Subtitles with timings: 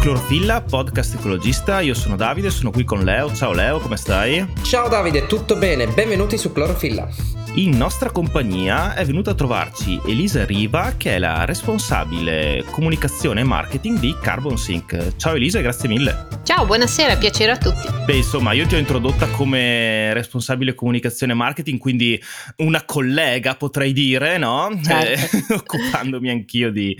[0.00, 1.80] Clorofilla, podcast ecologista.
[1.80, 3.34] Io sono Davide, sono qui con Leo.
[3.34, 4.46] Ciao Leo, come stai?
[4.62, 5.88] Ciao Davide, tutto bene?
[5.88, 7.06] Benvenuti su Clorofilla.
[7.54, 13.44] In nostra compagnia è venuta a trovarci Elisa Riva, che è la responsabile comunicazione e
[13.44, 15.16] marketing di Carbon Sync.
[15.16, 16.28] Ciao Elisa, grazie mille.
[16.44, 17.88] Ciao, buonasera, piacere a tutti.
[18.04, 22.22] Beh, insomma, io ti ho introdotta come responsabile comunicazione e marketing, quindi
[22.58, 24.70] una collega potrei dire, no?
[24.80, 25.36] Certo.
[25.36, 26.96] Eh, occupandomi anch'io di,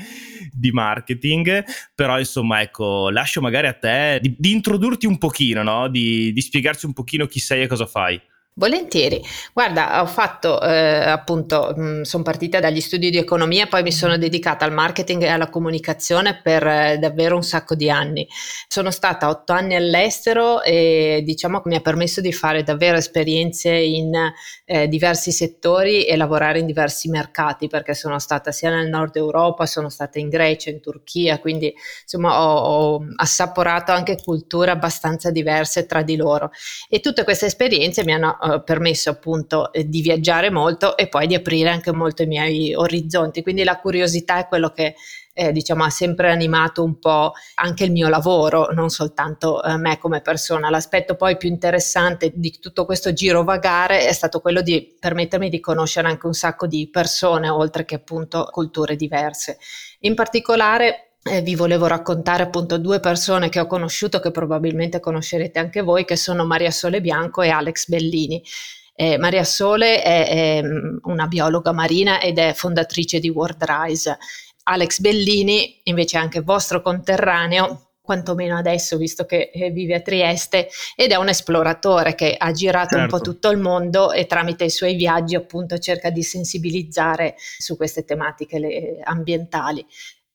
[0.51, 1.62] di, marketing,
[1.95, 5.89] però insomma, ecco, lascio magari a te di, di introdurti un pochino, no?
[5.89, 8.21] Di, di spiegarci un pochino chi sei e cosa fai.
[8.53, 9.23] Volentieri.
[9.55, 10.69] Guarda, ho fatto eh,
[11.09, 15.29] appunto, mm, sono partita dagli studi di economia, poi mi sono dedicata al marketing e
[15.29, 18.27] alla comunicazione per eh, davvero un sacco di anni.
[18.67, 23.71] Sono stata otto anni all'estero e diciamo che mi ha permesso di fare davvero esperienze
[23.71, 24.13] in
[24.65, 29.65] eh, diversi settori e lavorare in diversi mercati, perché sono stata sia nel nord Europa,
[29.65, 35.87] sono stata in Grecia, in Turchia, quindi insomma ho, ho assaporato anche culture abbastanza diverse
[35.87, 36.51] tra di loro.
[36.89, 41.27] E tutte queste esperienze mi hanno eh, permesso appunto eh, di viaggiare molto e poi
[41.27, 43.43] di aprire anche molto i miei orizzonti.
[43.43, 44.95] Quindi la curiosità è quello che
[45.33, 49.99] eh, diciamo ha sempre animato un po' anche il mio lavoro, non soltanto eh, me
[49.99, 50.71] come persona.
[50.71, 55.61] L'aspetto poi più interessante di tutto questo giro vagare è stato quello di permettermi di
[55.61, 59.59] conoscere anche un sacco di persone, oltre che appunto culture diverse.
[60.01, 65.59] In particolare eh, vi volevo raccontare appunto due persone che ho conosciuto che probabilmente conoscerete
[65.59, 68.43] anche voi, che sono Maria Sole Bianco e Alex Bellini.
[68.94, 74.16] Eh, Maria Sole è, è, mm, una biologa marina ed è fondatrice di World Rise.
[74.65, 80.69] Alex Bellini invece è anche vostro conterraneo, quantomeno adesso visto che eh, vive a Trieste
[80.97, 83.03] ed è un esploratore che ha girato certo.
[83.03, 83.31] un po' certo.
[83.32, 88.99] tutto il mondo e tramite i suoi viaggi appunto cerca di sensibilizzare su queste tematiche
[89.05, 89.87] ambientali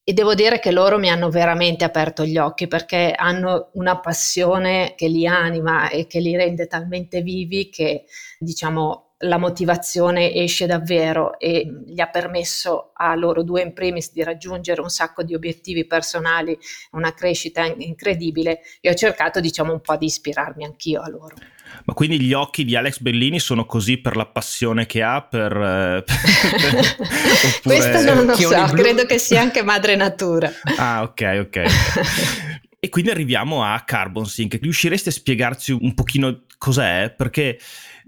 [0.08, 4.94] e devo dire che loro mi hanno veramente aperto gli occhi perché hanno una passione
[4.96, 8.06] che li anima e che li rende talmente vivi che
[8.38, 14.22] diciamo la motivazione esce davvero e gli ha permesso a loro due in primis di
[14.22, 16.56] raggiungere un sacco di obiettivi personali,
[16.92, 21.36] una crescita incredibile e ho cercato diciamo un po' di ispirarmi anch'io a loro.
[21.84, 25.52] Ma quindi gli occhi di Alex Bellini sono così per la passione che ha per...
[25.52, 30.52] Eh, per Questo non lo so, credo che sia anche madre natura.
[30.78, 31.64] ah, ok, ok.
[32.80, 34.60] e quindi arriviamo a Carbon Sync.
[34.62, 37.14] Riuscireste a spiegarci un pochino cos'è?
[37.16, 37.60] Perché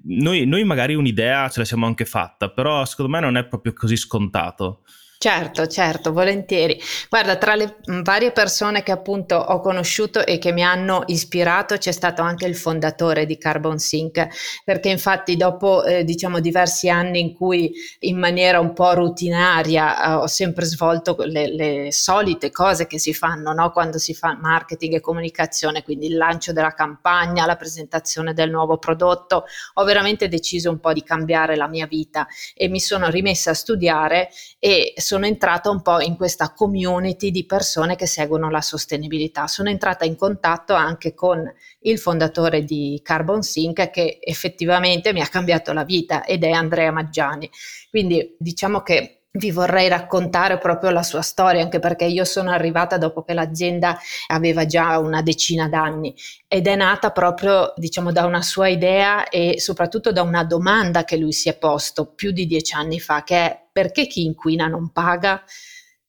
[0.03, 3.73] noi, noi magari un'idea ce la siamo anche fatta, però secondo me non è proprio
[3.73, 4.83] così scontato.
[5.19, 6.79] Certo, certo, volentieri.
[7.09, 11.91] Guarda, tra le varie persone che appunto ho conosciuto e che mi hanno ispirato c'è
[11.91, 14.27] stato anche il fondatore di Carbon Sync,
[14.63, 20.13] perché infatti dopo eh, diciamo diversi anni in cui in maniera un po' rutinaria eh,
[20.13, 23.71] ho sempre svolto le, le, solite cose che si fanno no?
[23.71, 28.77] quando si fa marketing e comunicazione, quindi il lancio della campagna, la presentazione del nuovo
[28.77, 33.49] prodotto, ho veramente deciso un po' di cambiare la mia vita e mi sono rimessa
[33.49, 34.29] a studiare
[34.59, 39.47] e sono entrata un po' in questa community di persone che seguono la sostenibilità.
[39.47, 41.49] Sono entrata in contatto anche con
[41.83, 46.91] il fondatore di Carbon Sync che effettivamente mi ha cambiato la vita ed è Andrea
[46.91, 47.49] Maggiani.
[47.89, 52.97] Quindi diciamo che vi vorrei raccontare proprio la sua storia, anche perché io sono arrivata
[52.97, 56.13] dopo che l'azienda aveva già una decina d'anni
[56.47, 61.17] ed è nata proprio, diciamo, da una sua idea e soprattutto da una domanda che
[61.17, 64.91] lui si è posto più di dieci anni fa, che è perché chi inquina non
[64.91, 65.43] paga?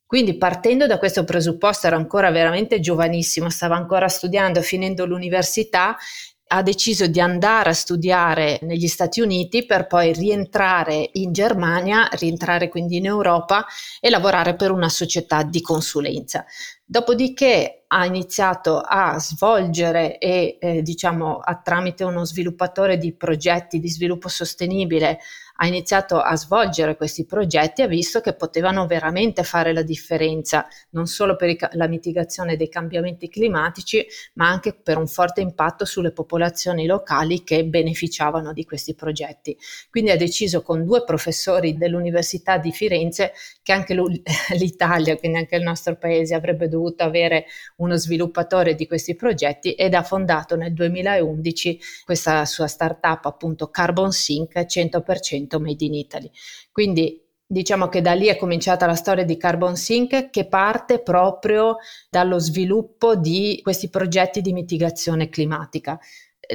[0.06, 5.98] Quindi partendo da questo presupposto, ero ancora veramente giovanissimo, stavo ancora studiando, finendo l'università
[6.48, 12.68] ha deciso di andare a studiare negli Stati Uniti per poi rientrare in Germania, rientrare
[12.68, 13.66] quindi in Europa
[14.00, 16.44] e lavorare per una società di consulenza.
[16.84, 23.90] Dopodiché ha iniziato a svolgere e eh, diciamo a, tramite uno sviluppatore di progetti di
[23.90, 25.18] sviluppo sostenibile
[25.60, 31.06] ha iniziato a svolgere questi progetti, ha visto che potevano veramente fare la differenza, non
[31.06, 36.86] solo per la mitigazione dei cambiamenti climatici, ma anche per un forte impatto sulle popolazioni
[36.86, 39.56] locali che beneficiavano di questi progetti.
[39.90, 43.32] Quindi ha deciso con due professori dell'Università di Firenze
[43.62, 43.94] che anche
[44.54, 47.46] l'Italia, quindi anche il nostro paese, avrebbe dovuto avere
[47.76, 54.12] uno sviluppatore di questi progetti ed ha fondato nel 2011 questa sua startup appunto Carbon
[54.12, 56.30] Sync 100% 100% made in Italy.
[56.70, 61.76] Quindi diciamo che da lì è cominciata la storia di Carbon Sync che parte proprio
[62.10, 65.98] dallo sviluppo di questi progetti di mitigazione climatica.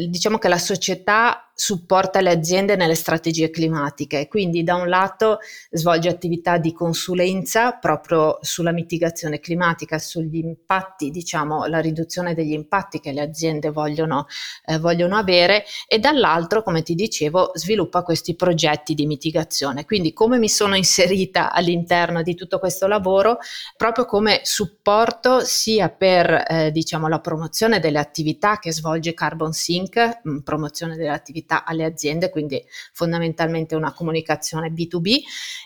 [0.07, 5.37] Diciamo che la società supporta le aziende nelle strategie climatiche, quindi da un lato
[5.69, 12.99] svolge attività di consulenza proprio sulla mitigazione climatica, sugli impatti, diciamo la riduzione degli impatti
[12.99, 14.25] che le aziende vogliono,
[14.65, 19.85] eh, vogliono avere e dall'altro, come ti dicevo, sviluppa questi progetti di mitigazione.
[19.85, 23.37] Quindi come mi sono inserita all'interno di tutto questo lavoro?
[23.77, 30.21] Proprio come supporto sia per eh, diciamo la promozione delle attività che svolge Carbon Sync,
[30.43, 32.63] promozione delle attività attività alle aziende, quindi
[32.93, 35.21] fondamentalmente una comunicazione B2B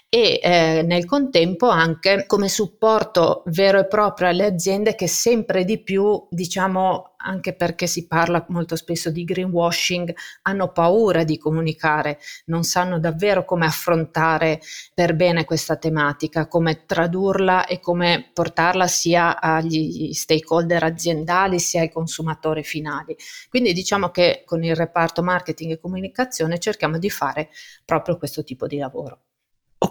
[0.10, 5.84] e eh, nel contempo anche come supporto vero e proprio alle aziende che sempre di
[5.84, 12.64] più, diciamo anche perché si parla molto spesso di greenwashing, hanno paura di comunicare, non
[12.64, 14.62] sanno davvero come affrontare
[14.94, 21.92] per bene questa tematica, come tradurla e come portarla sia agli stakeholder aziendali sia ai
[21.92, 23.14] consumatori finali.
[23.50, 27.50] Quindi diciamo che con il reparto marketing e comunicazione cerchiamo di fare
[27.84, 29.24] proprio questo tipo di lavoro.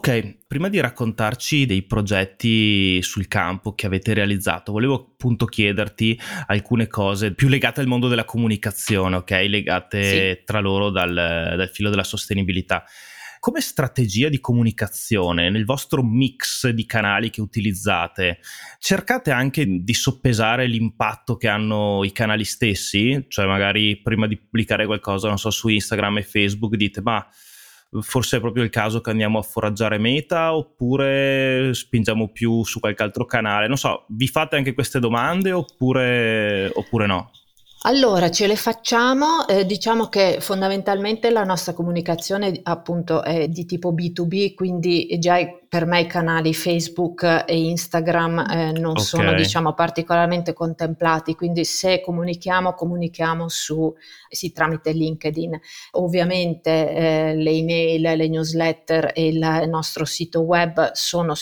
[0.08, 6.17] Ok, prima di raccontarci dei progetti sul campo che avete realizzato, volevo appunto chiederti
[6.47, 9.31] alcune cose più legate al mondo della comunicazione, ok?
[9.49, 10.44] Legate sì.
[10.44, 12.85] tra loro dal, dal filo della sostenibilità.
[13.41, 18.38] Come strategia di comunicazione nel vostro mix di canali che utilizzate,
[18.79, 23.25] cercate anche di soppesare l'impatto che hanno i canali stessi?
[23.26, 27.26] Cioè magari prima di pubblicare qualcosa, non so, su Instagram e Facebook dite ma
[28.00, 33.03] forse è proprio il caso che andiamo a foraggiare meta oppure spingiamo più su qualche
[33.03, 33.69] altro canale?
[33.69, 37.31] Non so, vi fate anche queste domande oppure, oppure no?
[37.87, 43.93] Allora, ce le facciamo, eh, diciamo che fondamentalmente la nostra comunicazione appunto è di tipo
[43.93, 45.38] B2B, quindi già
[45.76, 49.02] per me i canali Facebook e Instagram eh, non okay.
[49.02, 53.94] sono diciamo particolarmente contemplati, quindi se comunichiamo comunichiamo su
[54.31, 55.61] sì, tramite LinkedIn.
[55.93, 61.34] Ovviamente eh, le email, le newsletter e il nostro sito web sono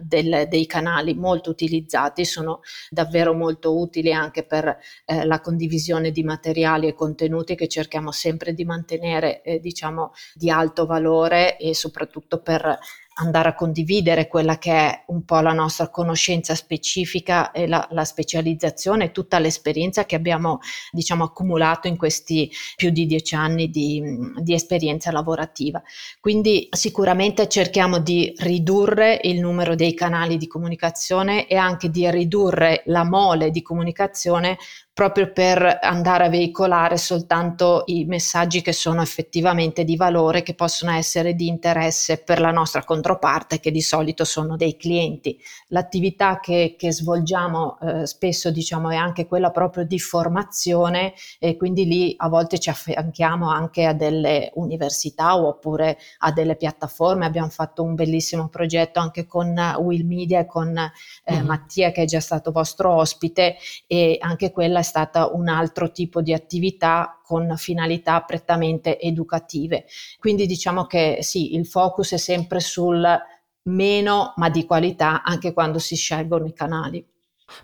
[0.00, 4.74] del, dei canali molto utilizzati, sono davvero molto utili anche per
[5.04, 10.48] eh, la condivisione di materiali e contenuti che cerchiamo sempre di mantenere eh, diciamo di
[10.48, 12.78] alto valore e soprattutto per
[13.14, 18.04] andare a condividere quella che è un po' la nostra conoscenza specifica e la, la
[18.04, 20.60] specializzazione, tutta l'esperienza che abbiamo
[20.90, 24.02] diciamo accumulato in questi più di dieci anni di,
[24.40, 25.82] di esperienza lavorativa.
[26.20, 32.82] Quindi sicuramente cerchiamo di ridurre il numero dei canali di comunicazione e anche di ridurre
[32.86, 34.58] la mole di comunicazione
[34.94, 40.92] proprio per andare a veicolare soltanto i messaggi che sono effettivamente di valore, che possono
[40.92, 45.40] essere di interesse per la nostra controparte, che di solito sono dei clienti.
[45.68, 51.86] L'attività che, che svolgiamo eh, spesso diciamo, è anche quella proprio di formazione e quindi
[51.86, 57.24] lì a volte ci affianchiamo anche a delle università oppure a delle piattaforme.
[57.24, 60.90] Abbiamo fatto un bellissimo progetto anche con Will Media e con eh,
[61.32, 61.46] mm-hmm.
[61.46, 63.56] Mattia che è già stato vostro ospite
[63.86, 69.86] e anche quella è stata un altro tipo di attività con finalità prettamente educative.
[70.18, 73.06] Quindi diciamo che sì, il focus è sempre sul
[73.64, 77.06] meno ma di qualità anche quando si scelgono i canali.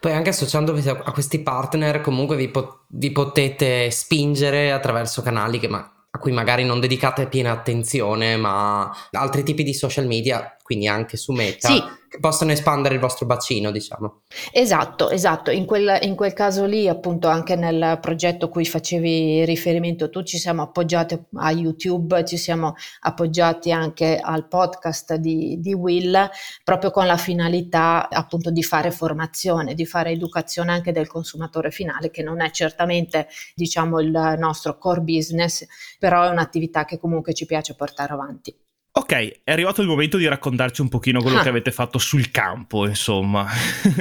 [0.01, 5.69] Poi anche associandovi a questi partner comunque vi, pot- vi potete spingere attraverso canali che
[5.69, 10.87] ma- a cui magari non dedicate piena attenzione, ma altri tipi di social media, quindi
[10.87, 11.69] anche su Meta.
[11.69, 14.23] Sì che possono espandere il vostro bacino, diciamo.
[14.51, 15.51] Esatto, esatto.
[15.51, 20.39] In quel, in quel, caso lì, appunto, anche nel progetto cui facevi riferimento tu, ci
[20.39, 26.31] siamo appoggiati a YouTube, ci siamo appoggiati anche al podcast di, di Will,
[26.65, 32.11] proprio con la finalità appunto di fare formazione, di fare educazione anche del consumatore finale,
[32.11, 35.67] che non è certamente, diciamo, il nostro core business,
[35.99, 38.55] però è un'attività che comunque ci piace portare avanti.
[38.99, 39.13] Ok,
[39.45, 41.43] è arrivato il momento di raccontarci un pochino quello ah.
[41.43, 43.47] che avete fatto sul campo, insomma.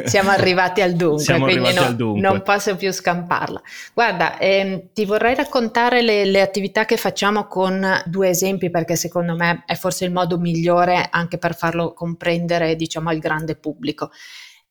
[0.05, 2.19] Siamo arrivati al dunque, Siamo quindi no, al dunque.
[2.19, 3.61] non posso più scamparla.
[3.93, 9.35] Guarda, ehm, ti vorrei raccontare le, le, attività che facciamo con due esempi, perché secondo
[9.35, 14.09] me è forse il modo migliore anche per farlo comprendere, diciamo, al grande pubblico.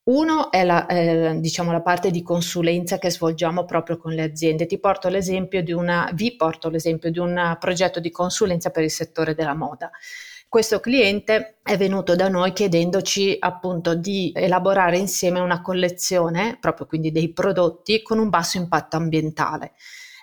[0.09, 4.67] Uno è la, eh, diciamo, la parte di consulenza che svolgiamo proprio con le aziende.
[4.67, 8.91] Ti porto l'esempio di una, vi porto l'esempio di un progetto di consulenza per il
[8.91, 9.91] settore della moda.
[10.49, 17.11] Questo cliente è venuto da noi chiedendoci appunto di elaborare insieme una collezione, proprio quindi
[17.11, 19.73] dei prodotti con un basso impatto ambientale.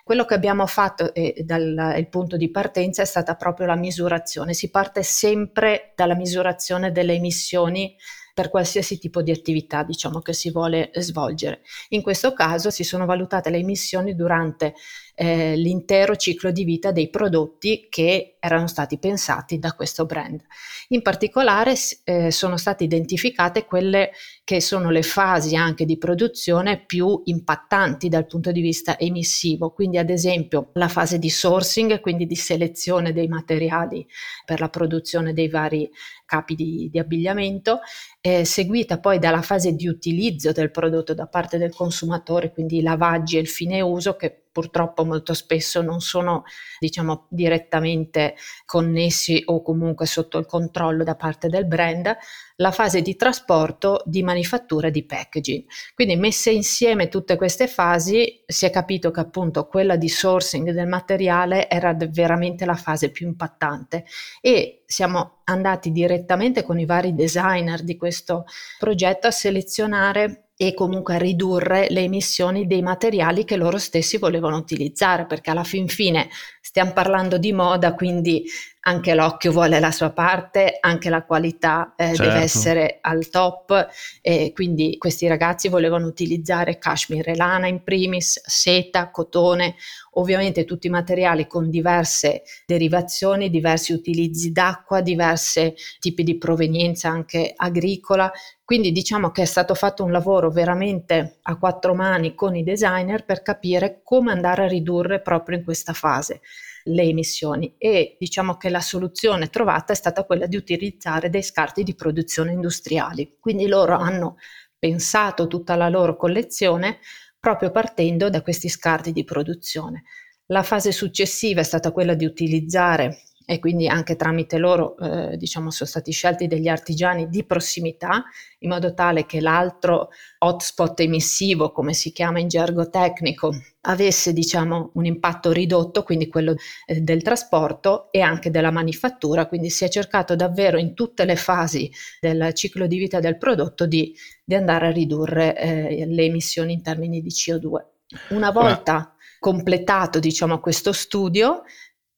[0.02, 4.54] Quello che abbiamo fatto e dal il punto di partenza è stata proprio la misurazione.
[4.54, 7.94] Si parte sempre dalla misurazione delle emissioni
[8.34, 11.62] per qualsiasi tipo di attività diciamo che si vuole svolgere.
[11.90, 14.74] In questo caso si sono valutate le emissioni durante
[15.14, 20.42] eh, l'intero ciclo di vita dei prodotti che erano stati pensati da questo brand.
[20.88, 24.10] In particolare eh, sono state identificate quelle
[24.42, 29.98] che sono le fasi anche di produzione più impattanti dal punto di vista emissivo, quindi
[29.98, 34.06] ad esempio la fase di sourcing, quindi di selezione dei materiali
[34.44, 35.90] per la produzione dei vari
[36.26, 37.80] capi di, di abbigliamento,
[38.20, 42.82] eh, seguita poi dalla fase di utilizzo del prodotto da parte del consumatore, quindi i
[42.82, 46.44] lavaggi e il fine uso che purtroppo molto spesso non sono
[46.78, 52.16] diciamo direttamente connessi o comunque sotto il controllo da parte del brand,
[52.56, 55.64] la fase di trasporto, di manifattura e di packaging.
[55.92, 60.86] Quindi messe insieme tutte queste fasi si è capito che appunto quella di sourcing del
[60.86, 64.04] materiale era veramente la fase più impattante
[64.40, 68.44] e siamo andati direttamente con i vari designer di questo
[68.78, 75.26] progetto a selezionare e comunque ridurre le emissioni dei materiali che loro stessi volevano utilizzare,
[75.26, 76.28] perché alla fin fine
[76.60, 78.44] stiamo parlando di moda, quindi
[78.86, 82.22] anche l'occhio vuole la sua parte, anche la qualità eh, certo.
[82.22, 83.88] deve essere al top.
[84.20, 89.76] E quindi questi ragazzi volevano utilizzare cashmere e lana in primis, seta, cotone,
[90.12, 97.52] ovviamente tutti i materiali con diverse derivazioni, diversi utilizzi d'acqua, diversi tipi di provenienza anche
[97.56, 98.30] agricola,
[98.64, 103.24] quindi diciamo che è stato fatto un lavoro veramente a quattro mani con i designer
[103.24, 106.40] per capire come andare a ridurre proprio in questa fase
[106.84, 111.82] le emissioni e diciamo che la soluzione trovata è stata quella di utilizzare dei scarti
[111.82, 113.36] di produzione industriali.
[113.40, 114.36] Quindi loro hanno
[114.78, 116.98] pensato tutta la loro collezione
[117.38, 120.04] proprio partendo da questi scarti di produzione.
[120.46, 125.70] La fase successiva è stata quella di utilizzare e quindi anche tramite loro eh, diciamo
[125.70, 128.24] sono stati scelti degli artigiani di prossimità
[128.60, 130.08] in modo tale che l'altro
[130.38, 136.54] hotspot emissivo come si chiama in gergo tecnico avesse diciamo un impatto ridotto quindi quello
[136.86, 139.46] eh, del trasporto e anche della manifattura.
[139.46, 143.86] Quindi si è cercato davvero in tutte le fasi del ciclo di vita del prodotto
[143.86, 147.92] di, di andare a ridurre eh, le emissioni in termini di CO2
[148.30, 151.64] una volta completato diciamo questo studio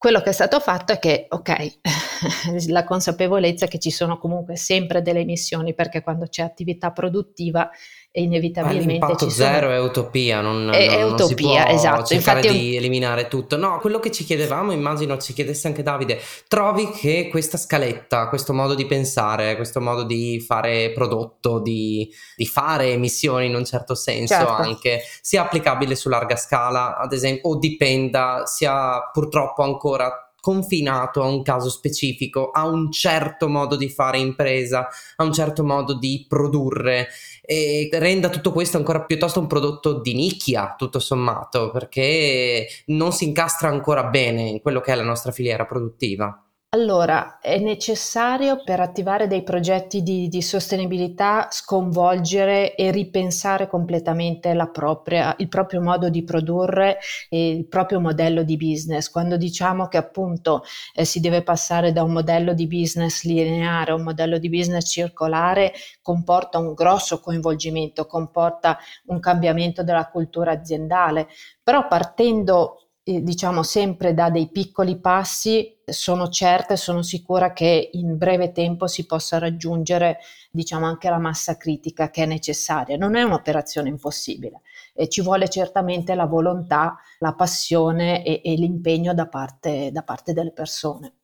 [0.07, 1.79] quello che è stato fatto è che, ok,
[2.71, 7.69] la consapevolezza che ci sono comunque sempre delle emissioni perché quando c'è attività produttiva
[8.11, 12.05] inevitabilmente l'impatto zero è utopia, non, è, non, è utopia, non esatto.
[12.05, 13.57] cercare Infatti, di eliminare tutto.
[13.57, 18.53] No, quello che ci chiedevamo, immagino ci chiedesse anche Davide, trovi che questa scaletta, questo
[18.53, 23.93] modo di pensare, questo modo di fare prodotto, di, di fare emissioni in un certo
[23.93, 24.51] senso certo.
[24.53, 31.27] anche, sia applicabile su larga scala, ad esempio, o dipenda, sia purtroppo ancora confinato a
[31.27, 36.25] un caso specifico, a un certo modo di fare impresa, a un certo modo di
[36.27, 37.09] produrre
[37.41, 43.25] e renda tutto questo ancora piuttosto un prodotto di nicchia, tutto sommato, perché non si
[43.25, 46.46] incastra ancora bene in quello che è la nostra filiera produttiva.
[46.71, 54.67] Allora, è necessario per attivare dei progetti di, di sostenibilità sconvolgere e ripensare completamente la
[54.67, 56.97] propria, il proprio modo di produrre
[57.29, 59.09] e il proprio modello di business.
[59.09, 63.95] Quando diciamo che appunto eh, si deve passare da un modello di business lineare a
[63.95, 65.71] un modello di business circolare,
[66.01, 71.29] comporta un grosso coinvolgimento, comporta un cambiamento della cultura aziendale,
[71.63, 72.86] però partendo
[73.21, 78.87] diciamo sempre da dei piccoli passi, sono certa e sono sicura che in breve tempo
[78.87, 80.19] si possa raggiungere
[80.51, 82.97] diciamo anche la massa critica che è necessaria.
[82.97, 84.61] Non è un'operazione impossibile
[84.93, 90.33] e ci vuole certamente la volontà, la passione e, e l'impegno da parte, da parte
[90.33, 91.16] delle persone.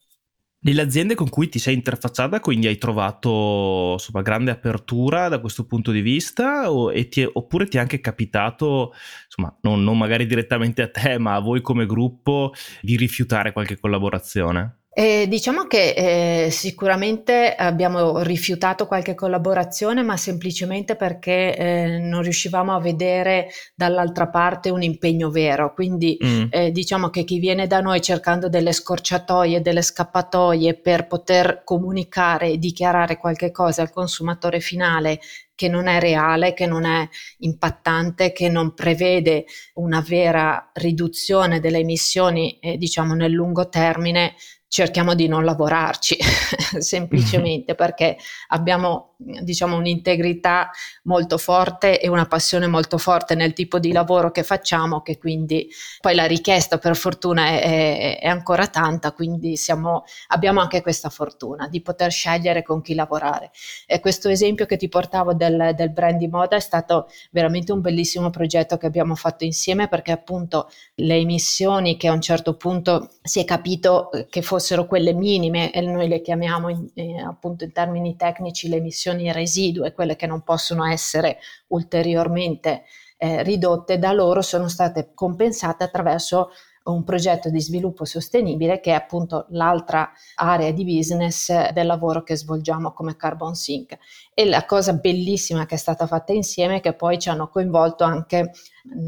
[0.66, 5.66] Nelle aziende con cui ti sei interfacciata, quindi hai trovato insomma, grande apertura da questo
[5.66, 8.94] punto di vista, o, ti è, oppure ti è anche capitato,
[9.26, 13.78] insomma, non, non magari direttamente a te, ma a voi come gruppo, di rifiutare qualche
[13.78, 14.83] collaborazione?
[14.96, 22.76] Eh, diciamo che eh, sicuramente abbiamo rifiutato qualche collaborazione, ma semplicemente perché eh, non riuscivamo
[22.76, 25.74] a vedere dall'altra parte un impegno vero.
[25.74, 26.42] Quindi mm.
[26.52, 32.52] Eh, diciamo che chi viene da noi cercando delle scorciatoie, delle scappatoie per poter comunicare
[32.52, 35.20] e dichiarare qualche cosa al consumatore finale
[35.56, 37.08] che non è reale, che non è
[37.40, 39.46] impattante, che non prevede
[39.76, 44.34] una vera riduzione delle emissioni, eh, diciamo nel lungo termine,
[44.74, 46.18] cerchiamo di non lavorarci
[46.82, 50.70] semplicemente perché abbiamo diciamo un'integrità
[51.04, 55.70] molto forte e una passione molto forte nel tipo di lavoro che facciamo che quindi
[56.00, 61.68] poi la richiesta per fortuna è, è, ancora tanta quindi siamo, abbiamo anche questa fortuna
[61.68, 63.52] di poter scegliere con chi lavorare.
[63.86, 67.82] E questo esempio che ti portavo del, del brand di moda è stato veramente un
[67.82, 73.10] bellissimo progetto che abbiamo fatto insieme perché appunto le emissioni che a un certo punto
[73.22, 77.72] si è capito che fossero quelle minime e noi le chiamiamo in, eh, appunto in
[77.72, 82.84] termini tecnici le emissioni residue, quelle che non possono essere ulteriormente
[83.18, 86.50] eh, ridotte, da loro sono state compensate attraverso
[86.86, 92.36] un progetto di sviluppo sostenibile che è appunto l'altra area di business del lavoro che
[92.36, 93.98] svolgiamo come Carbon Sync.
[94.34, 98.04] E la cosa bellissima che è stata fatta insieme è che poi ci hanno coinvolto
[98.04, 98.52] anche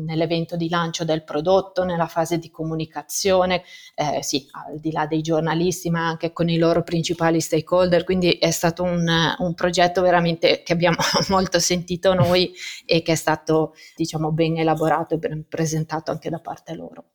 [0.06, 3.64] nell'evento di lancio del prodotto, nella fase di comunicazione,
[3.96, 8.04] eh, sì, al di là dei giornalisti, ma anche con i loro principali stakeholder.
[8.06, 9.06] Quindi è stato un,
[9.38, 10.98] un progetto veramente che abbiamo
[11.30, 12.54] molto sentito noi
[12.86, 17.06] e che è stato, diciamo, ben elaborato e ben presentato anche da parte loro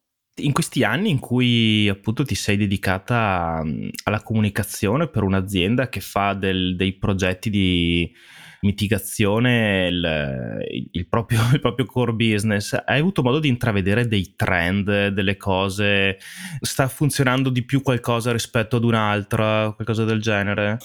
[0.40, 3.62] in questi anni in cui appunto ti sei dedicata
[4.04, 8.12] alla comunicazione per un'azienda che fa del, dei progetti di
[8.60, 15.08] mitigazione il, il, proprio, il, proprio, core business, hai avuto modo di intravedere dei trend,
[15.08, 16.18] delle cose?
[16.60, 20.78] Sta funzionando di più qualcosa rispetto ad un'altra, qualcosa del genere?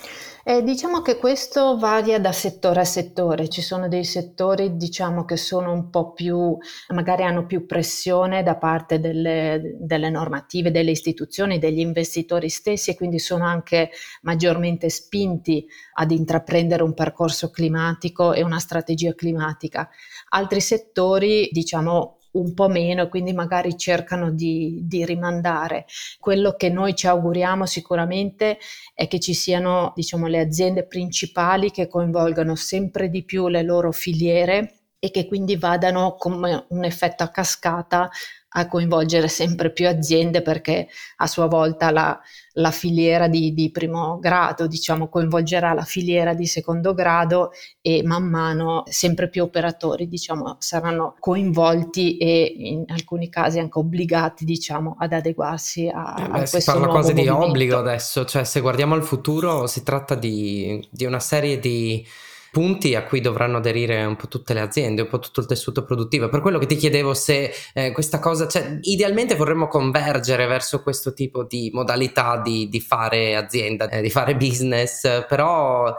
[0.47, 5.37] Eh, diciamo che questo varia da settore a settore, ci sono dei settori diciamo che
[5.37, 6.55] sono un po' più,
[6.93, 12.95] magari hanno più pressione da parte delle, delle normative, delle istituzioni, degli investitori stessi e
[12.95, 13.89] quindi sono anche
[14.21, 19.89] maggiormente spinti ad intraprendere un percorso climatico e una strategia climatica.
[20.29, 25.85] Altri settori diciamo un po' meno, quindi magari cercano di, di, rimandare.
[26.19, 28.57] Quello che noi ci auguriamo sicuramente
[28.93, 33.93] è che ci siano diciamo, le aziende principali che coinvolgano sempre di più le loro
[33.93, 38.09] filiere e che quindi vadano come un effetto a cascata
[38.57, 42.17] a coinvolgere sempre più aziende perché a sua volta la,
[42.53, 48.29] la filiera di, di, primo grado diciamo, coinvolgerà la filiera di secondo grado e man
[48.29, 55.11] mano sempre più operatori diciamo, saranno coinvolti e in alcuni casi anche obbligati diciamo, ad
[55.11, 57.39] adeguarsi a, eh beh, a questo si parla quasi movimento.
[57.39, 62.05] di obbligo adesso cioè se guardiamo al futuro si tratta di, di una serie di
[62.55, 65.83] punti a cui dovranno aderire un po' tutte le aziende, un po' tutto il tessuto
[65.83, 66.29] produttivo.
[66.29, 71.13] Per quello che ti chiedevo se eh, questa cosa, cioè idealmente vorremmo convergere verso questo
[71.13, 75.93] tipo di modalità di, di fare azienda, eh, di fare business, però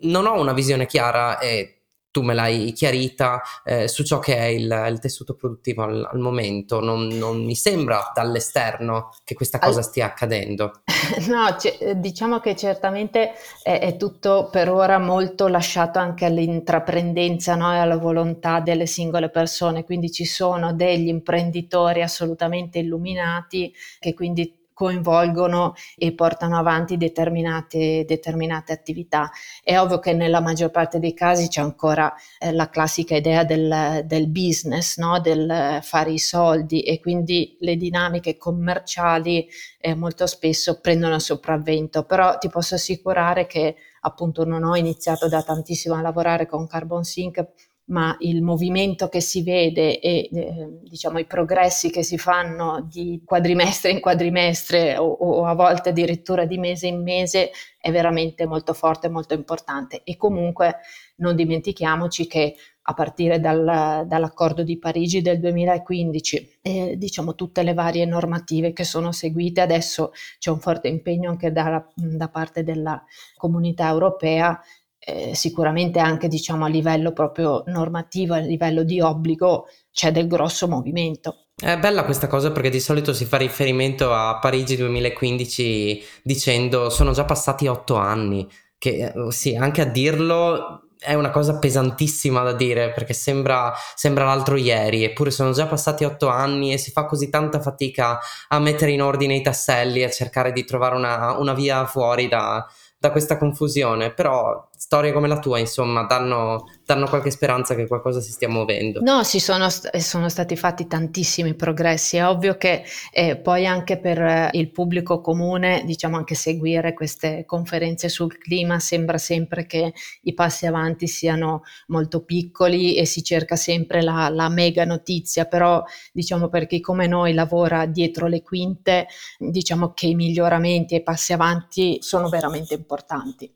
[0.00, 1.81] non ho una visione chiara e
[2.12, 6.18] tu me l'hai chiarita eh, su ciò che è il, il tessuto produttivo al, al
[6.20, 6.78] momento.
[6.78, 10.82] Non, non, mi sembra dall'esterno che questa cosa stia accadendo.
[11.26, 17.72] No, c- diciamo che certamente è, è, tutto per ora molto lasciato anche all'intraprendenza no?
[17.72, 19.84] e alla volontà delle singole persone.
[19.84, 28.72] Quindi ci sono degli imprenditori assolutamente illuminati che quindi coinvolgono e portano avanti determinate, determinate
[28.72, 29.30] attività.
[29.62, 34.02] È ovvio che nella maggior parte dei casi c'è ancora eh, la classica idea del,
[34.04, 35.20] del business, no?
[35.20, 42.36] del fare i soldi e quindi le dinamiche commerciali eh, molto spesso prendono sopravvento, però
[42.38, 47.46] ti posso assicurare che appunto non ho iniziato da tantissimo a lavorare con Carbon Sync
[47.92, 53.22] ma il movimento che si vede e eh, diciamo i progressi che si fanno di
[53.24, 58.72] quadrimestre in quadrimestre o, o, a volte addirittura di mese in mese è veramente molto
[58.72, 60.02] forte molto importante.
[60.04, 60.78] E comunque
[61.16, 67.74] non dimentichiamoci che a partire dal, dall'accordo di Parigi del 2015 e diciamo tutte le
[67.74, 73.04] varie normative che sono seguite, adesso c'è un forte impegno anche da, da parte della
[73.36, 74.58] comunità europea
[75.04, 80.68] eh, sicuramente anche diciamo a livello proprio normativo, a livello di obbligo c'è del grosso
[80.68, 81.46] movimento.
[81.56, 87.12] È bella questa cosa perché di solito si fa riferimento a Parigi 2015 dicendo sono
[87.12, 92.52] già passati otto anni, che eh, sì, anche a dirlo è una cosa pesantissima da
[92.52, 97.06] dire perché sembra, sembra l'altro ieri, eppure sono già passati otto anni e si fa
[97.06, 101.54] così tanta fatica a mettere in ordine i tasselli, a cercare di trovare una, una
[101.54, 102.64] via fuori da,
[102.98, 108.20] da questa confusione, però storie come la tua, insomma, danno, danno qualche speranza che qualcosa
[108.20, 109.00] si stia muovendo.
[109.00, 112.16] No, ci sono, sono stati fatti tantissimi progressi.
[112.16, 117.44] È ovvio che eh, poi anche per eh, il pubblico comune, diciamo anche seguire queste
[117.46, 123.54] conferenze sul clima, sembra sempre che i passi avanti siano molto piccoli e si cerca
[123.54, 125.80] sempre la, la mega notizia, però
[126.12, 129.06] diciamo per chi come noi lavora dietro le quinte,
[129.38, 133.48] diciamo che i miglioramenti e i passi avanti sono veramente importanti.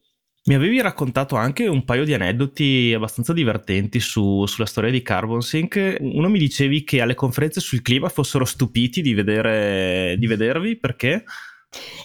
[0.47, 5.43] Mi avevi raccontato anche un paio di aneddoti abbastanza divertenti su, sulla storia di Carbon
[5.43, 5.97] Sync.
[5.99, 11.25] Uno mi dicevi che alle conferenze sul clima fossero stupiti di, vedere, di vedervi perché?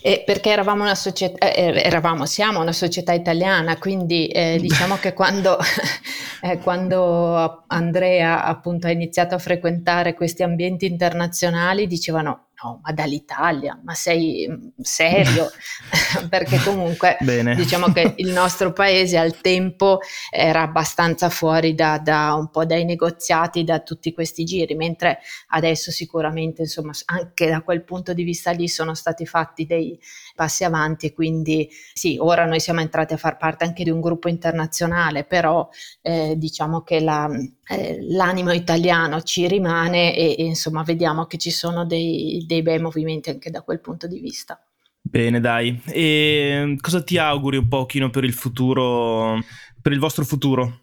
[0.02, 4.98] Eh, perché eravamo una società, eh, eh, eravamo, siamo una società italiana, quindi eh, diciamo
[4.98, 5.60] che quando,
[6.42, 13.80] eh, quando Andrea appunto ha iniziato a frequentare questi ambienti internazionali dicevano no, ma dall'Italia,
[13.84, 15.50] ma sei mm, serio?
[16.30, 17.56] Perché comunque Bene.
[17.56, 22.86] diciamo che il nostro paese al tempo era abbastanza fuori da, da, un po' dai
[22.86, 25.20] negoziati, da tutti questi giri, mentre
[25.50, 30.00] adesso sicuramente insomma anche da quel punto di vista lì sono stati fatti dei
[30.36, 34.02] passi avanti e quindi sì, ora noi siamo entrati a far parte anche di un
[34.02, 35.68] gruppo internazionale, però
[36.02, 37.30] eh, diciamo che la,
[37.68, 42.80] eh, l'animo italiano ci rimane e, e, insomma vediamo che ci sono dei, dei bei
[42.80, 44.62] movimenti anche da quel punto di vista.
[45.02, 45.82] Bene, dai.
[45.88, 49.40] E cosa ti auguri un pochino per il futuro,
[49.82, 50.80] per il vostro futuro?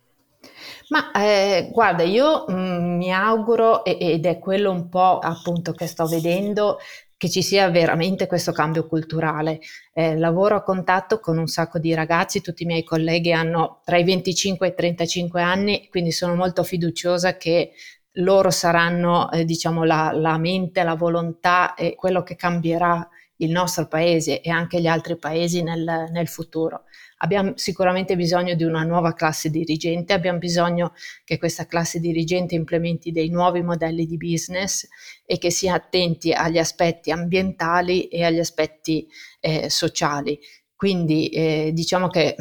[0.88, 5.86] Ma eh, guarda, io mh, mm, mi auguro, ed è quello un po' appunto che
[5.86, 6.78] sto vedendo,
[7.16, 9.60] che ci sia veramente questo cambio culturale.
[9.92, 13.98] Eh, lavoro a contatto con un sacco di ragazzi, tutti i miei colleghi hanno tra
[13.98, 17.72] i 25 e i 35 anni, quindi sono molto fiduciosa che
[18.12, 23.08] loro saranno, eh, diciamo, la, la mente, la volontà e quello che cambierà
[23.40, 26.84] il nostro paese e anche gli altri paesi nel, nel futuro.
[27.18, 30.92] Abbiamo sicuramente bisogno di una nuova classe dirigente, abbiamo bisogno
[31.24, 34.86] che questa classe dirigente implementi dei nuovi modelli di business
[35.24, 39.08] e che sia attenti agli aspetti ambientali e agli aspetti
[39.40, 40.38] eh, sociali.
[40.74, 42.36] Quindi eh, diciamo che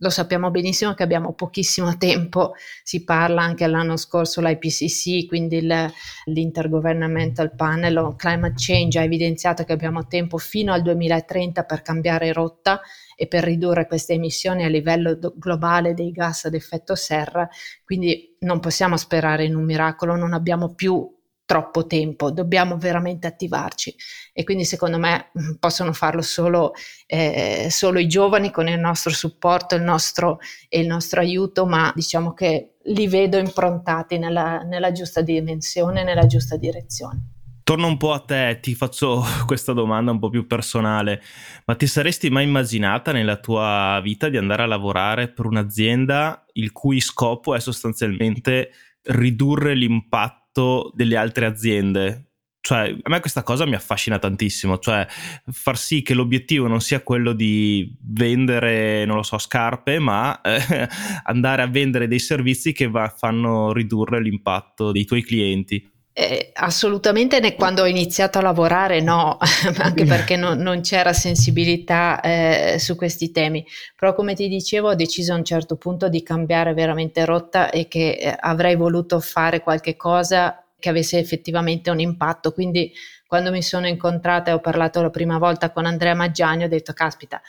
[0.00, 5.92] lo sappiamo benissimo che abbiamo pochissimo tempo, si parla anche l'anno scorso l'IPCC, quindi il,
[6.26, 12.32] l'Intergovernmental Panel on Climate Change ha evidenziato che abbiamo tempo fino al 2030 per cambiare
[12.32, 12.80] rotta
[13.16, 17.48] e per ridurre queste emissioni a livello do- globale dei gas ad effetto serra,
[17.84, 21.16] quindi non possiamo sperare in un miracolo, non abbiamo più
[21.48, 23.96] troppo tempo, dobbiamo veramente attivarci
[24.34, 26.72] e quindi secondo me mm, possono farlo solo,
[27.06, 32.34] eh, solo i giovani con il nostro supporto il nostro, il nostro aiuto, ma diciamo
[32.34, 37.36] che li vedo improntati nella, nella giusta dimensione, nella giusta direzione.
[37.62, 41.22] Torno un po' a te, ti faccio questa domanda un po' più personale,
[41.64, 46.72] ma ti saresti mai immaginata nella tua vita di andare a lavorare per un'azienda il
[46.72, 48.70] cui scopo è sostanzialmente
[49.04, 52.24] ridurre l'impatto rispetto delle altre aziende.
[52.60, 55.06] Cioè, a me questa cosa mi affascina tantissimo, cioè
[55.50, 60.88] far sì che l'obiettivo non sia quello di vendere, non lo so, scarpe, ma eh,
[61.24, 65.88] andare a vendere dei servizi che va, fanno ridurre l'impatto dei tuoi clienti.
[66.20, 69.38] Eh, assolutamente né quando ho iniziato a lavorare no,
[69.78, 74.94] anche perché no, non c'era sensibilità eh, su questi temi, però come ti dicevo ho
[74.96, 79.60] deciso a un certo punto di cambiare veramente rotta e che eh, avrei voluto fare
[79.60, 82.92] qualche cosa che avesse effettivamente un impatto, quindi
[83.24, 86.94] quando mi sono incontrata e ho parlato la prima volta con Andrea Maggiani ho detto
[86.94, 87.40] caspita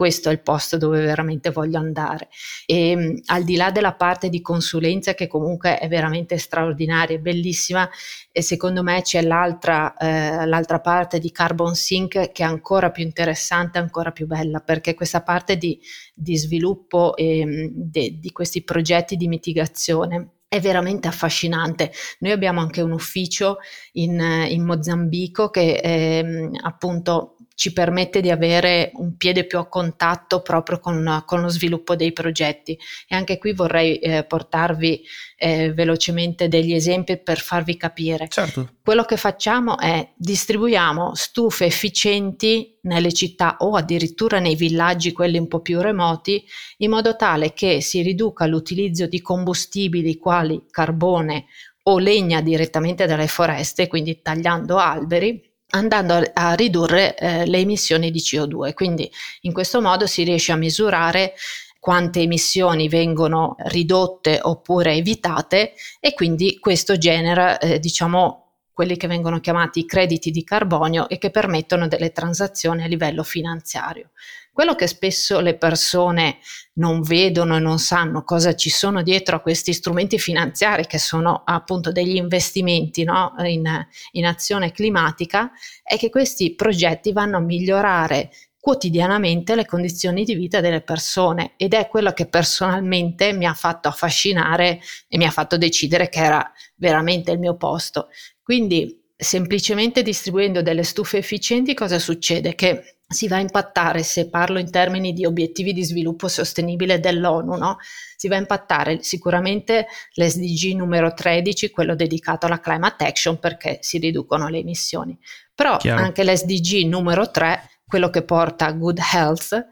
[0.00, 2.30] questo è il posto dove veramente voglio andare.
[2.64, 7.20] E mm, al di là della parte di consulenza che comunque è veramente straordinaria e
[7.20, 7.86] bellissima,
[8.32, 13.04] e secondo me c'è l'altra, eh, l'altra parte di Carbon Sync che è ancora più
[13.04, 15.78] interessante, ancora più bella, perché questa parte di,
[16.14, 21.92] di sviluppo e, mm, de, di questi progetti di mitigazione è veramente affascinante.
[22.20, 23.58] Noi abbiamo anche un ufficio
[23.92, 30.40] in, in Mozambico che eh, appunto ci permette di avere un piede più a contatto
[30.40, 32.72] proprio con, con lo sviluppo dei progetti.
[33.06, 35.04] E anche qui vorrei eh, portarvi
[35.36, 38.28] eh, velocemente degli esempi per farvi capire.
[38.28, 38.76] Certo.
[38.82, 45.46] Quello che facciamo è distribuiamo stufe efficienti nelle città o addirittura nei villaggi, quelli un
[45.46, 46.42] po' più remoti,
[46.78, 51.44] in modo tale che si riduca l'utilizzo di combustibili quali carbone
[51.82, 58.20] o legna direttamente dalle foreste, quindi tagliando alberi andando a, ridurre eh, le emissioni di
[58.20, 58.72] CO2.
[58.74, 59.10] Quindi
[59.42, 61.34] in questo modo si riesce a misurare
[61.78, 68.40] quante emissioni vengono ridotte oppure evitate e quindi questo genera eh, diciamo
[68.72, 74.10] quelli che vengono chiamati crediti di carbonio e che permettono delle transazioni a livello finanziario.
[74.52, 76.38] Quello che spesso le persone
[76.74, 81.42] non vedono e non sanno cosa ci sono dietro a questi strumenti finanziari che sono
[81.44, 83.34] appunto degli investimenti no?
[83.44, 83.64] in,
[84.12, 90.60] in azione climatica è che questi progetti vanno a migliorare quotidianamente le condizioni di vita
[90.60, 95.56] delle persone ed è quello che personalmente mi ha fatto affascinare e mi ha fatto
[95.56, 98.08] decidere che era veramente il mio posto.
[98.42, 102.54] Quindi semplicemente distribuendo delle stufe efficienti cosa succede?
[102.54, 107.56] Che si va a impattare, se parlo in termini di obiettivi di sviluppo sostenibile dell'ONU,
[107.56, 107.78] no?
[108.16, 113.98] si va a impattare sicuramente l'SDG numero 13, quello dedicato alla climate action perché si
[113.98, 115.18] riducono le emissioni,
[115.52, 116.02] però Chiaro.
[116.02, 119.66] anche l'SDG numero 3, quello che porta a good health,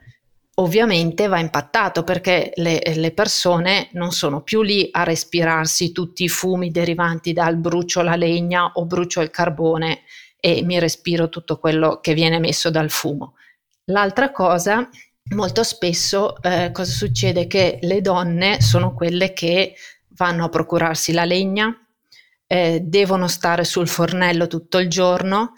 [0.55, 6.29] ovviamente va impattato perché le, le, persone non sono più lì a respirarsi tutti i
[6.29, 10.01] fumi derivanti dal brucio la legna o brucio il carbone
[10.41, 13.35] e mi respiro tutto quello che viene messo dal fumo.
[13.87, 14.89] L'altra cosa,
[15.35, 17.47] molto spesso eh, cosa succede?
[17.47, 19.75] Che le donne sono quelle che
[20.11, 21.75] vanno a procurarsi la legna,
[22.47, 25.55] eh, devono stare sul fornello tutto il giorno,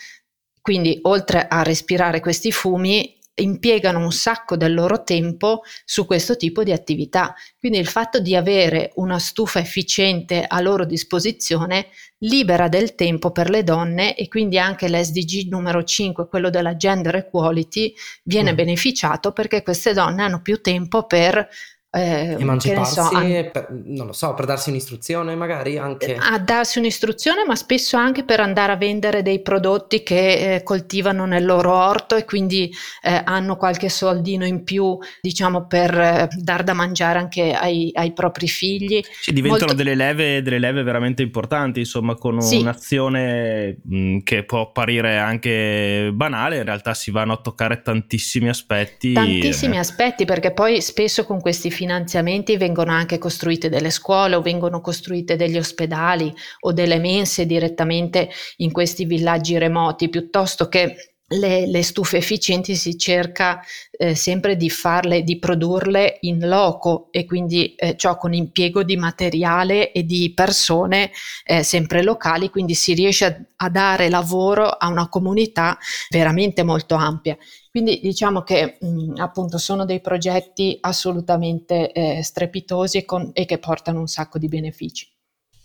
[0.61, 6.63] quindi oltre a respirare questi fumi impiegano un sacco del loro tempo su questo tipo
[6.63, 7.35] di attività.
[7.59, 11.89] Quindi il fatto di avere una stufa efficiente a loro disposizione
[12.19, 17.15] libera del tempo per le donne e quindi anche l'SDG numero 5, quello della gender
[17.15, 18.57] equality, viene mm.
[18.57, 21.49] beneficiato perché queste donne hanno più tempo per
[21.93, 26.17] eh, Emanciparsi, so, an- per, non lo so, per darsi un'istruzione magari anche.
[26.17, 31.27] A darsi un'istruzione, ma spesso anche per andare a vendere dei prodotti che eh, coltivano
[31.27, 32.71] nel loro orto e quindi
[33.03, 38.13] eh, hanno qualche soldino in più, diciamo, per eh, dar da mangiare anche ai, ai
[38.13, 39.03] propri figli.
[39.21, 39.83] Sì, diventano Molto...
[39.83, 42.59] delle, leve, delle leve veramente importanti, insomma, con sì.
[42.59, 48.49] un'azione mh, mm, che può apparire anche banale, in realtà si vanno a toccare tantissimi
[48.49, 49.13] aspetti.
[49.13, 54.83] Tantissimi aspetti, perché poi spesso con questi finanziamenti vengono anche costruite delle scuole o vengono
[54.83, 61.83] costruite degli ospedali o delle mense direttamente in questi villaggi remoti, piuttosto che le, le,
[61.83, 67.97] stufe efficienti si cerca eh, sempre di farle, di produrle in loco e quindi eh,
[67.97, 71.13] ciò con impiego di materiale e di persone
[71.45, 75.79] eh, sempre locali, quindi si riesce a, a, dare lavoro a una comunità
[76.11, 77.37] veramente molto ampia.
[77.71, 83.59] Quindi diciamo che mh, appunto sono dei progetti assolutamente eh, strepitosi e, con, e che
[83.59, 85.09] portano un sacco di benefici.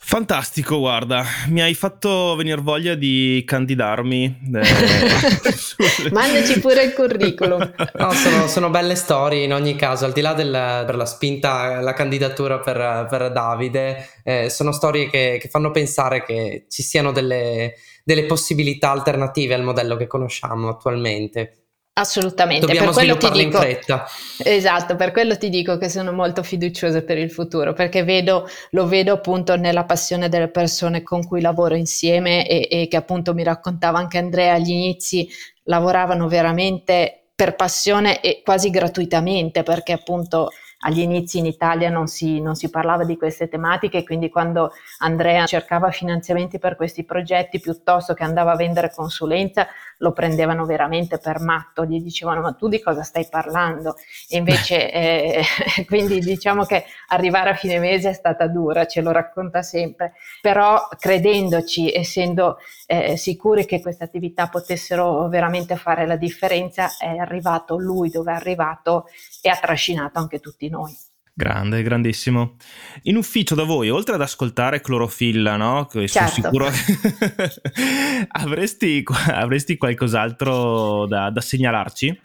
[0.08, 4.52] Fantastico, guarda, mi hai fatto venire voglia di candidarmi.
[4.54, 7.74] Eh, Mandaci pure il curriculum.
[7.98, 10.52] No, sono, sono, belle storie in ogni caso, al di là del,
[10.86, 16.24] per la spinta, la candidatura per, per Davide, eh, sono storie che, che, fanno pensare
[16.24, 21.65] che ci siano delle, delle possibilità alternative al modello che conosciamo attualmente.
[21.98, 24.06] Assolutamente, Dobbiamo per quello ti dico, in fretta.
[24.44, 28.86] Esatto, per quello ti dico che sono molto fiduciosa per il futuro, perché vedo, lo
[28.86, 33.44] vedo appunto nella passione delle persone con cui lavoro insieme e, e che appunto mi
[33.44, 35.26] raccontava anche Andrea agli inizi,
[35.64, 42.40] lavoravano veramente per passione e quasi gratuitamente, perché appunto agli inizi in Italia non si,
[42.42, 48.14] non si parlava di queste tematiche, quindi quando Andrea cercava finanziamenti per questi progetti piuttosto
[48.14, 49.68] che andava a vendere consulenza,
[50.00, 53.96] lo prendevano veramente per matto, gli dicevano ma tu di cosa stai parlando?
[54.30, 55.44] E invece eh,
[55.88, 60.88] quindi diciamo che arrivare a fine mese è stata dura, ce lo racconta sempre, però
[60.98, 68.10] credendoci, essendo eh, sicuri che queste attività potessero veramente fare la differenza, è arrivato lui
[68.10, 69.06] dove è arrivato
[69.42, 70.96] e ha trascinato anche tutti noi.
[71.38, 72.56] Grande, grandissimo.
[73.04, 75.86] In ufficio da voi, oltre ad ascoltare Clorofilla, no?
[75.86, 76.32] Che certo.
[76.32, 76.70] sono sicuro
[78.40, 82.18] avresti, avresti, qualcos'altro da, da, segnalarci?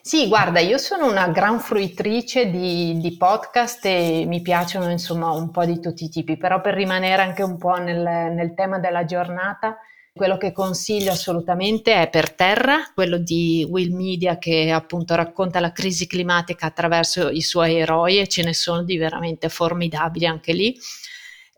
[0.00, 5.50] Sì, guarda, io sono una gran fruitrice di, di, podcast e mi piacciono insomma un
[5.50, 9.04] po' di tutti i tipi, però per rimanere anche un po' nel, nel tema della
[9.04, 9.76] giornata,
[10.16, 15.72] quello che consiglio assolutamente è Per Terra, quello di Will Media che appunto racconta la
[15.72, 20.74] crisi climatica attraverso i suoi eroi e ce ne sono di veramente formidabili anche lì.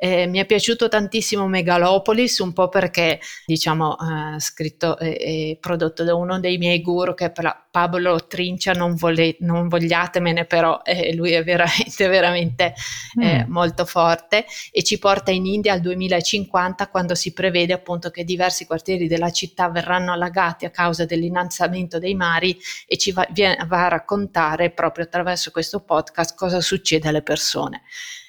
[0.01, 6.05] Eh, mi è piaciuto tantissimo Megalopolis, un po' perché, diciamo, eh, scritto e, e, prodotto
[6.05, 7.33] da uno dei miei guru che è
[7.69, 12.75] Pablo Trincia, non, vole, non vogliatemene, però eh, lui è veramente, veramente
[13.21, 13.51] eh, mm.
[13.51, 18.67] molto forte e ci porta in India al 2050 quando si prevede appunto che diversi
[18.67, 22.57] quartieri della città verranno allagati a causa dell'innalzamento dei mari
[22.87, 27.83] e ci va, viene, va a raccontare proprio attraverso questo podcast cosa succede alle persone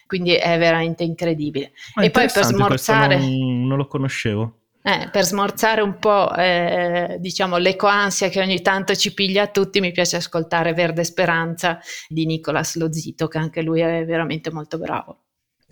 [0.10, 1.72] quindi è veramente incredibile.
[1.94, 3.20] Ah, e poi per smorzare...
[3.20, 4.56] Non, non, lo conoscevo.
[4.82, 9.80] Eh, per smorzare un po' eh, diciamo l'ecoansia che ogni tanto ci piglia a tutti,
[9.80, 15.18] mi piace ascoltare Verde Speranza di Nicolas Lozito, che anche lui è veramente molto bravo.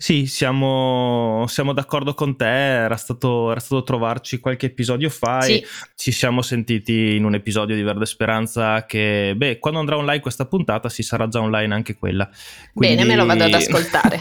[0.00, 5.54] Sì, siamo, siamo, d'accordo con te, era stato, era stato, trovarci qualche episodio fa sì.
[5.58, 10.20] e ci siamo sentiti in un episodio di Verde Speranza che, beh, quando andrà online
[10.20, 12.30] questa puntata si sarà già online anche quella.
[12.72, 12.94] Quindi...
[12.94, 14.18] Bene, me lo vado ad ascoltare.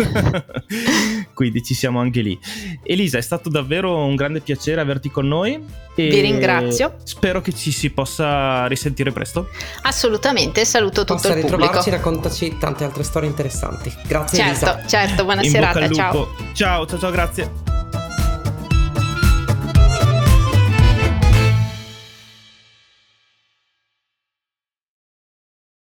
[1.36, 2.40] Quindi ci siamo anche lì.
[2.82, 5.64] Elisa, è stato davvero un grande piacere averti con noi.
[6.00, 6.96] E Vi ringrazio.
[7.04, 9.50] Spero che ci si possa risentire presto.
[9.82, 11.56] Assolutamente, saluto tutto Possa il pubblico.
[11.58, 13.92] ritrovarci, raccontaci tante altre storie interessanti.
[14.06, 14.86] Grazie Certo, Elisa.
[14.88, 16.28] certo, buona In serata, ciao.
[16.54, 17.52] Ciao, ciao, ciao, grazie.